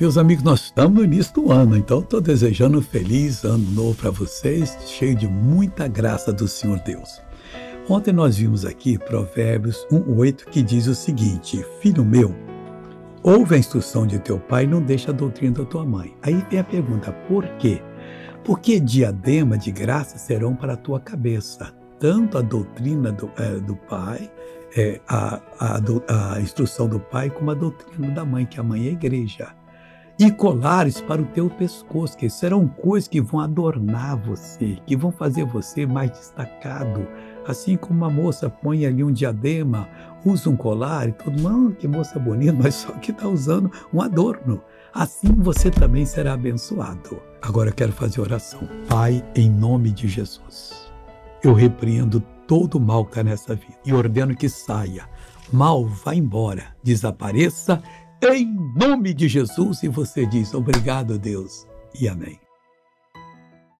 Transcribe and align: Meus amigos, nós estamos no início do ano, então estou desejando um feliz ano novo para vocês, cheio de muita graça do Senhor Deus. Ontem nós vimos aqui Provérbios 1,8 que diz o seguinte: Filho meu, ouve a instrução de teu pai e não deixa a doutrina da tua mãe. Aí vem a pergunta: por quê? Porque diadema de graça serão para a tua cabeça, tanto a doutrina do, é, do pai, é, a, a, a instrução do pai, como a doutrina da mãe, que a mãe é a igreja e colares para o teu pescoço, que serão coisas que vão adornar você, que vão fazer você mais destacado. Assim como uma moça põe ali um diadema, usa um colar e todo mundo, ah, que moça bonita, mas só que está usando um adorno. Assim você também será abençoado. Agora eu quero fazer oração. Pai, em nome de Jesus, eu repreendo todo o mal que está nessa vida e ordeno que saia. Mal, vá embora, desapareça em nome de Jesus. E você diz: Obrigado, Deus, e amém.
Meus 0.00 0.16
amigos, 0.16 0.42
nós 0.42 0.62
estamos 0.62 0.94
no 0.94 1.04
início 1.04 1.34
do 1.34 1.52
ano, 1.52 1.76
então 1.76 2.00
estou 2.00 2.22
desejando 2.22 2.78
um 2.78 2.82
feliz 2.82 3.44
ano 3.44 3.70
novo 3.72 3.94
para 3.94 4.10
vocês, 4.10 4.74
cheio 4.86 5.14
de 5.14 5.28
muita 5.28 5.86
graça 5.86 6.32
do 6.32 6.48
Senhor 6.48 6.78
Deus. 6.78 7.20
Ontem 7.86 8.10
nós 8.10 8.38
vimos 8.38 8.64
aqui 8.64 8.96
Provérbios 8.96 9.86
1,8 9.92 10.46
que 10.46 10.62
diz 10.62 10.86
o 10.86 10.94
seguinte: 10.94 11.62
Filho 11.82 12.02
meu, 12.02 12.34
ouve 13.22 13.56
a 13.56 13.58
instrução 13.58 14.06
de 14.06 14.18
teu 14.18 14.38
pai 14.38 14.64
e 14.64 14.68
não 14.68 14.80
deixa 14.80 15.10
a 15.10 15.14
doutrina 15.14 15.56
da 15.56 15.66
tua 15.66 15.84
mãe. 15.84 16.16
Aí 16.22 16.42
vem 16.48 16.60
a 16.60 16.64
pergunta: 16.64 17.12
por 17.28 17.46
quê? 17.58 17.82
Porque 18.42 18.80
diadema 18.80 19.58
de 19.58 19.70
graça 19.70 20.16
serão 20.16 20.56
para 20.56 20.72
a 20.72 20.78
tua 20.78 20.98
cabeça, 20.98 21.74
tanto 21.98 22.38
a 22.38 22.40
doutrina 22.40 23.12
do, 23.12 23.30
é, 23.36 23.60
do 23.60 23.76
pai, 23.76 24.32
é, 24.74 24.98
a, 25.06 25.42
a, 25.58 26.32
a 26.32 26.40
instrução 26.40 26.88
do 26.88 26.98
pai, 26.98 27.28
como 27.28 27.50
a 27.50 27.54
doutrina 27.54 28.10
da 28.12 28.24
mãe, 28.24 28.46
que 28.46 28.58
a 28.58 28.62
mãe 28.62 28.86
é 28.86 28.88
a 28.88 28.92
igreja 28.92 29.59
e 30.20 30.30
colares 30.30 31.00
para 31.00 31.22
o 31.22 31.24
teu 31.24 31.48
pescoço, 31.48 32.14
que 32.14 32.28
serão 32.28 32.68
coisas 32.68 33.08
que 33.08 33.22
vão 33.22 33.40
adornar 33.40 34.18
você, 34.18 34.76
que 34.86 34.94
vão 34.94 35.10
fazer 35.10 35.46
você 35.46 35.86
mais 35.86 36.10
destacado. 36.10 37.08
Assim 37.48 37.74
como 37.74 38.00
uma 38.00 38.10
moça 38.10 38.50
põe 38.50 38.84
ali 38.84 39.02
um 39.02 39.10
diadema, 39.10 39.88
usa 40.22 40.50
um 40.50 40.56
colar 40.56 41.08
e 41.08 41.12
todo 41.12 41.40
mundo, 41.40 41.72
ah, 41.72 41.80
que 41.80 41.88
moça 41.88 42.18
bonita, 42.18 42.52
mas 42.62 42.74
só 42.74 42.92
que 42.92 43.12
está 43.12 43.26
usando 43.26 43.72
um 43.94 44.02
adorno. 44.02 44.62
Assim 44.92 45.32
você 45.38 45.70
também 45.70 46.04
será 46.04 46.34
abençoado. 46.34 47.18
Agora 47.40 47.70
eu 47.70 47.74
quero 47.74 47.92
fazer 47.92 48.20
oração. 48.20 48.60
Pai, 48.90 49.24
em 49.34 49.48
nome 49.48 49.90
de 49.90 50.06
Jesus, 50.06 50.92
eu 51.42 51.54
repreendo 51.54 52.20
todo 52.46 52.74
o 52.74 52.80
mal 52.80 53.06
que 53.06 53.12
está 53.12 53.24
nessa 53.24 53.54
vida 53.54 53.78
e 53.86 53.94
ordeno 53.94 54.36
que 54.36 54.50
saia. 54.50 55.08
Mal, 55.50 55.86
vá 55.86 56.14
embora, 56.14 56.66
desapareça 56.82 57.82
em 58.22 58.46
nome 58.76 59.14
de 59.14 59.28
Jesus. 59.28 59.82
E 59.82 59.88
você 59.88 60.26
diz: 60.26 60.54
Obrigado, 60.54 61.18
Deus, 61.18 61.66
e 61.98 62.08
amém. 62.08 62.49